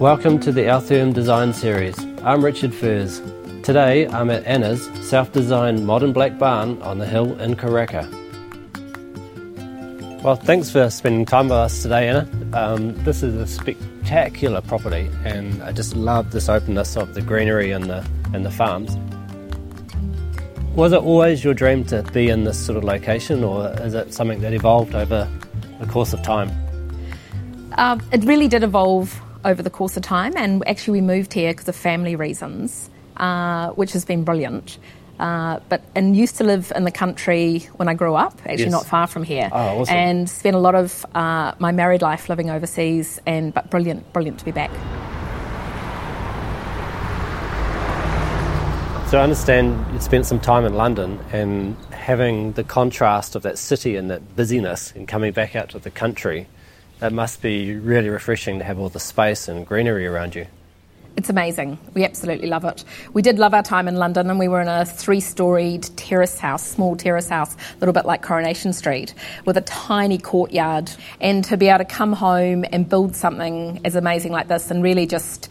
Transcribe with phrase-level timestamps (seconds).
[0.00, 1.94] Welcome to the Altherm Design Series.
[2.24, 3.20] I'm Richard Furs.
[3.62, 8.10] Today I'm at Anna's self designed modern black barn on the hill in Karaka.
[10.22, 12.26] Well, thanks for spending time with us today, Anna.
[12.54, 17.70] Um, this is a spectacular property, and I just love this openness of the greenery
[17.70, 18.96] and the, and the farms.
[20.74, 24.14] Was it always your dream to be in this sort of location, or is it
[24.14, 25.28] something that evolved over
[25.78, 26.50] the course of time?
[27.72, 31.52] Uh, it really did evolve over the course of time, and actually we moved here
[31.52, 34.78] because of family reasons, uh, which has been brilliant.
[35.18, 38.72] Uh, but and used to live in the country when I grew up, actually Yes.
[38.72, 39.94] not far from here, Oh, awesome.
[39.94, 43.20] and spent a lot of uh, my married life living overseas.
[43.26, 44.70] And but brilliant, brilliant to be back.
[49.10, 53.58] So I understand you spent some time in London and having the contrast of that
[53.58, 56.46] city and that busyness and coming back out to the country,
[57.02, 60.46] it must be really refreshing to have all the space and greenery around you.
[61.16, 61.76] It's amazing.
[61.92, 62.84] We absolutely love it.
[63.12, 66.64] We did love our time in London, and we were in a three-storied terrace house,
[66.64, 69.12] small terrace house, a little bit like Coronation Street,
[69.44, 70.90] with a tiny courtyard.
[71.20, 74.82] And to be able to come home and build something as amazing like this, and
[74.82, 75.50] really just,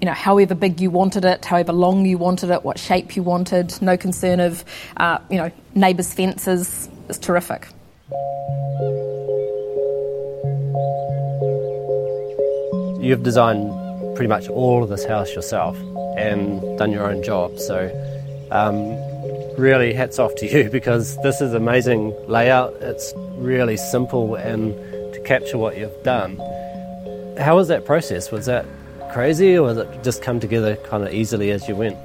[0.00, 3.24] you know, however big you wanted it, however long you wanted it, what shape you
[3.24, 4.64] wanted, no concern of,
[4.96, 7.66] uh, you know, neighbours' fences, is terrific.
[13.04, 13.70] You've designed
[14.16, 15.76] pretty much all of this house yourself
[16.16, 17.58] and done your own job.
[17.58, 17.90] So,
[18.50, 18.96] um,
[19.58, 22.72] really, hats off to you because this is amazing layout.
[22.80, 24.72] It's really simple and
[25.12, 26.36] to capture what you've done.
[27.38, 28.30] How was that process?
[28.30, 28.64] Was that
[29.12, 31.98] crazy or was it just come together kind of easily as you went?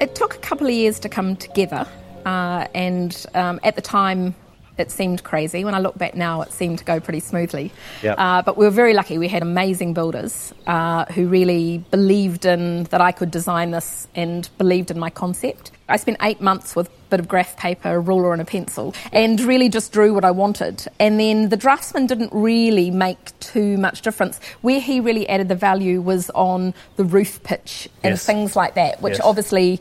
[0.00, 1.86] It took a couple of years to come together,
[2.24, 4.34] uh, and um, at the time
[4.78, 5.64] it seemed crazy.
[5.64, 7.72] When I look back now, it seemed to go pretty smoothly.
[8.02, 8.14] Yep.
[8.18, 9.18] Uh, but we were very lucky.
[9.18, 14.48] We had amazing builders uh, who really believed in that I could design this and
[14.58, 15.72] believed in my concept.
[15.88, 18.94] I spent eight months with a bit of graph paper, a ruler, and a pencil,
[19.12, 20.86] and really just drew what I wanted.
[20.98, 24.40] And then the draftsman didn't really make too much difference.
[24.62, 28.24] Where he really added the value was on the roof pitch and Yes.
[28.24, 29.20] things like that, which Yes.
[29.22, 29.80] obviously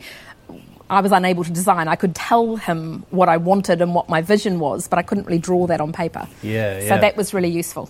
[0.91, 1.88] I was unable to design.
[1.88, 5.25] I could tell him what I wanted and what my vision was, but I couldn't
[5.25, 6.28] really draw that on paper.
[6.44, 6.97] Yeah, So yeah.
[7.00, 7.90] that was really useful.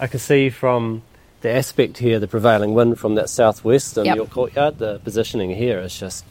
[0.00, 1.02] I can see from
[1.42, 4.16] the aspect here, the prevailing wind from that southwest in Yep.
[4.16, 6.24] your courtyard, the positioning here is just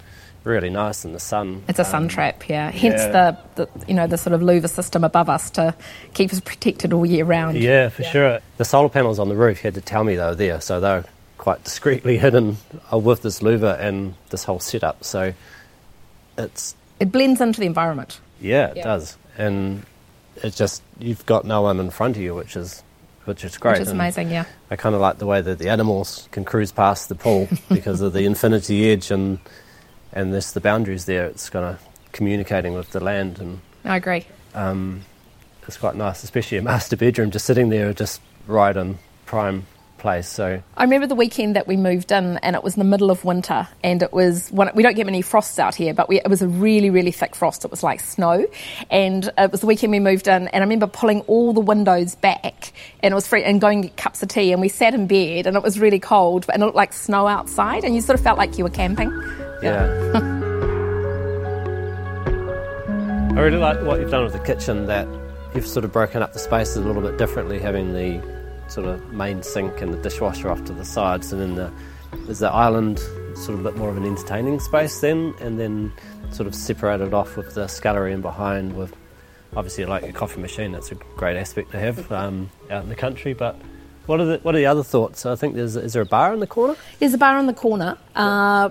[0.44, 1.62] really nice in the sun.
[1.68, 2.72] It's a sun trap, yeah.
[2.72, 3.36] Hence Um, yeah.
[3.56, 5.76] the, the you know the sort of louver system above us to
[6.14, 7.58] keep us protected all year round.
[7.58, 8.40] Yeah, for sure.
[8.58, 10.80] The solar panels on the roof, you had to tell me they were there, so
[10.80, 11.04] they're
[11.38, 12.58] quite discreetly hidden
[12.92, 15.04] with this louver and this whole setup.
[15.04, 15.34] So
[16.38, 18.20] it's, It blends into the environment.
[18.42, 18.84] yeah, it Yeah.
[18.84, 19.18] does.
[19.38, 19.86] And
[20.44, 22.84] it's just, you've got no one in front of you, which is,
[23.26, 23.74] which is great.
[23.74, 24.46] Which is And amazing, yeah.
[24.72, 28.02] I kind of like the way that the animals can cruise past the pool because
[28.02, 29.40] of the infinity edge and
[30.14, 31.26] and there's the boundaries there.
[31.26, 31.82] It's kind of
[32.14, 34.26] communicating with the land and I agree.
[34.56, 35.02] um,
[35.68, 39.66] it's quite nice, especially a master bedroom just sitting there, just right in prime
[39.98, 40.28] place.
[40.28, 43.12] So I remember the weekend that we moved in, and it was in the middle
[43.12, 46.20] of winter, and it was one, we don't get many frosts out here, but we,
[46.20, 47.66] it was a really, really thick frost.
[47.66, 48.46] It was like snow,
[48.90, 52.16] and it was the weekend we moved in, and I remember pulling all the windows
[52.16, 54.94] back, and it was free, and going to get cups of tea, and we sat
[54.94, 58.02] in bed, and it was really cold, and it looked like snow outside, and you
[58.02, 59.12] sort of felt like you were camping.
[59.62, 60.34] yeah.
[63.38, 64.88] I really like what you've done with the kitchen.
[64.88, 65.08] That
[65.54, 68.20] you've sort of broken up the spaces a little bit differently, having the
[68.68, 71.72] sort of main sink and the dishwasher off to the sides, and then the
[72.26, 73.00] there's the island,
[73.36, 75.92] sort of a bit more of an entertaining space then, and then
[76.32, 78.96] sort of separated off with the scullery in behind with
[79.56, 80.72] obviously like a coffee machine.
[80.72, 83.34] That's a great aspect to have um, out in the country.
[83.34, 83.56] But
[84.06, 85.26] what are the what are the other thoughts?
[85.26, 86.76] I think there's is there a bar in the corner?
[87.00, 88.70] There's a bar in the corner, uh,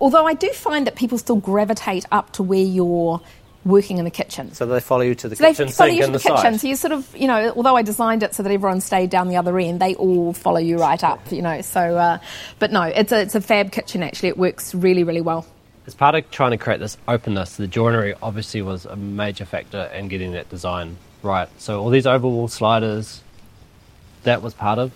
[0.00, 3.20] although I do find that people still gravitate up to where you're
[3.64, 4.52] working in the kitchen.
[4.54, 6.22] So they follow you to the So they kitchen follow sink you to the the,
[6.22, 6.36] kitchen.
[6.38, 6.60] side.
[6.60, 9.28] So you sort of, you know, although I designed it so that everyone stayed down
[9.28, 11.60] the other end, they all follow you right up, you know.
[11.60, 12.18] So, uh,
[12.58, 14.02] but no, it's a it's a fab kitchen.
[14.02, 15.44] Actually, it works really really well.
[15.86, 19.84] As part of trying to create this openness, the joinery obviously was a major factor
[19.94, 21.48] in getting that design right.
[21.58, 23.22] So all these overwall sliders,
[24.24, 24.92] that was part of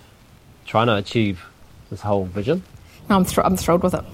[0.66, 1.42] trying to achieve
[1.90, 2.62] this whole vision.
[3.08, 4.04] No, I'm, thr- I'm thrilled with it.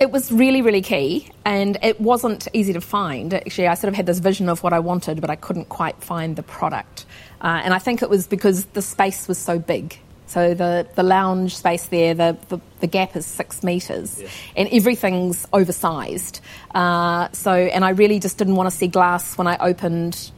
[0.00, 3.34] It was really, really key, and it wasn't easy to find.
[3.34, 6.00] Actually, I sort of had this vision of what I wanted, but I couldn't quite
[6.02, 7.04] find the product.
[7.40, 9.98] Uh, and I think it was because the space was so big.
[10.26, 14.22] So the, the lounge space there, the, the, the gap is six metres,
[14.54, 16.42] and everything's oversized.
[16.72, 20.30] Uh, so, and I really just didn't want to see glass when I opened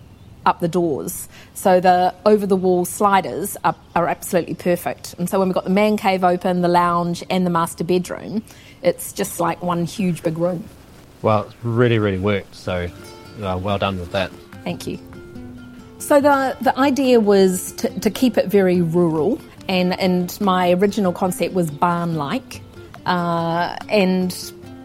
[0.46, 1.28] up the doors.
[1.54, 5.14] So the over the wall sliders are, are absolutely perfect.
[5.18, 8.42] And so when we've got the man cave open, the lounge, and the master bedroom,
[8.82, 10.64] it's just like one huge big room.
[11.22, 12.54] Well, it's really, really worked.
[12.54, 12.88] So
[13.42, 14.30] uh, well done with that.
[14.64, 14.98] Thank you.
[15.98, 19.38] So the the idea was to, to keep it very rural,
[19.68, 22.62] and and my original concept was barn like.
[23.06, 24.32] Uh, and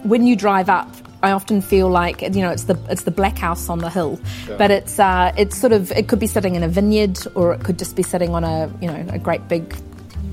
[0.03, 0.89] when you drive up,
[1.23, 4.19] I often feel like you know it's the it's the black house on the hill,
[4.47, 4.57] Yeah.
[4.57, 7.63] but it's uh, it's sort of it could be sitting in a vineyard or it
[7.63, 9.75] could just be sitting on a you know a great big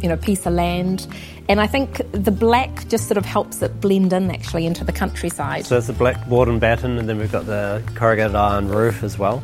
[0.03, 1.07] you know piece of land,
[1.49, 4.93] and I think the black just sort of helps it blend in actually into the
[4.93, 5.65] countryside.
[5.65, 9.03] So it's the black board and batten, and then we've got the corrugated iron roof
[9.03, 9.43] as well.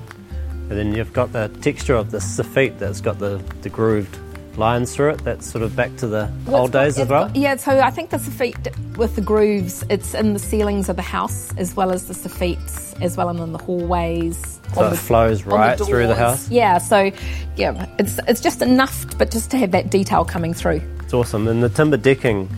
[0.69, 4.19] And then you've got the texture of the soffit that's got the, the grooved
[4.57, 5.25] lines through it.
[5.25, 7.27] That's sort of back to the Well, old got- days as well.
[7.27, 10.97] got- yeah, so I think the soffit with the grooves, it's in the ceilings of
[10.97, 14.59] the house as well as the soffits, as well and in the hallways.
[14.75, 16.49] So on it the- flows on the right through the house?
[16.51, 17.11] Yeah, so
[17.57, 20.83] yeah, it's it's just enough, but just to have that detail coming through.
[21.05, 21.47] It's awesome.
[21.49, 22.49] And the timber decking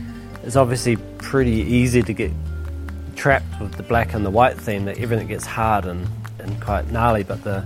[0.45, 2.33] is obviously pretty easy to get
[3.15, 6.07] trapped with the black and the white theme, that everything gets hard and,
[6.39, 7.63] and quite gnarly, but the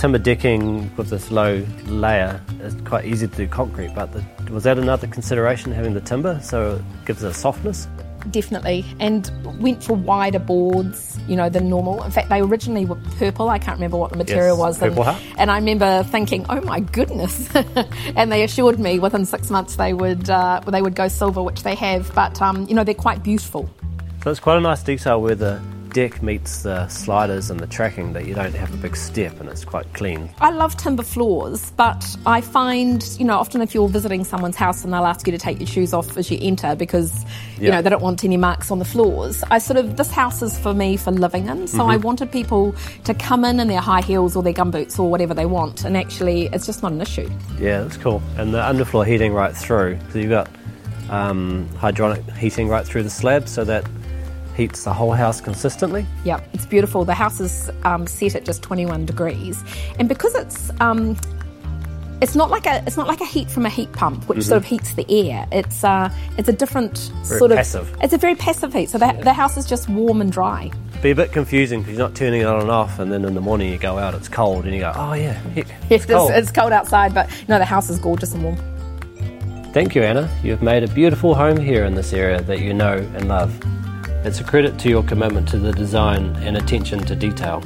[0.00, 3.94] timber decking with this low layer is quite easy to do concrete.
[3.94, 7.86] But the, was that another consideration, having the timber, so it gives it a softness?
[8.30, 9.30] Definitely, and
[9.60, 12.02] went for wider boards, you know, than normal.
[12.02, 13.50] In fact, they originally were purple.
[13.50, 14.82] I can't remember what the material Yes, was.
[14.82, 15.22] And, purple heart.
[15.36, 17.54] and I remember thinking, "Oh my goodness!"
[18.16, 21.62] and they assured me within six months they would uh, they would go silver, which
[21.62, 22.14] they have.
[22.14, 23.68] But um, you know, they're quite beautiful.
[24.22, 25.60] So it's quite a nice detail where the
[25.92, 29.48] deck meets the sliders and the tracking that you don't have a big step and
[29.48, 30.30] it's quite clean.
[30.40, 34.84] I love timber floors, but I find, you know, often if you're visiting someone's house
[34.84, 37.24] and they'll ask you to take your shoes off as you enter because,
[37.58, 37.76] you Yeah.
[37.76, 39.42] know, they don't want any marks on the floors.
[39.50, 41.66] I sort of, this house is for me for living in.
[41.66, 45.10] So I wanted people to come in in their high heels or their gumboots or
[45.10, 45.84] whatever they want.
[45.84, 47.28] And actually, it's just not an issue.
[47.58, 48.22] Yeah, that's cool.
[48.36, 49.98] And the underfloor heating right through.
[50.12, 50.48] So you've got
[51.10, 53.84] um, hydronic heating right through the slab so that
[54.56, 56.06] heats the whole house consistently.
[56.24, 57.04] Yeah, it's beautiful.
[57.04, 59.62] The house is um, set at just 21 degrees,
[59.98, 61.16] and because it's um,
[62.20, 64.58] it's not like a it's not like a heat from a heat pump, which sort
[64.58, 65.46] of heats the air.
[65.50, 67.96] It's uh, it's a different Very sort of.
[68.02, 68.90] It's a very passive heat.
[68.90, 70.70] So the, the house is just warm and dry.
[71.02, 73.34] Be a bit confusing because you're not turning it on and off, and then in
[73.34, 76.30] the morning you go out, it's cold, and you go, oh yeah, heck, it's cold.
[76.32, 78.56] it's cold outside, but no, the house is gorgeous and warm.
[79.72, 80.28] Thank you, Anna.
[80.42, 83.58] You've made a beautiful home here in this area that you know and love.
[84.22, 87.62] It's a credit to your commitment to the design and attention to detail.